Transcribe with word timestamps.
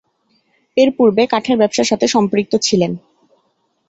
এরপূর্বে 0.77 1.23
কাঠের 1.27 1.57
ব্যবসার 1.57 1.89
সাথে 1.91 2.05
সম্পৃক্ত 2.07 2.53
ছিলেন। 2.57 2.91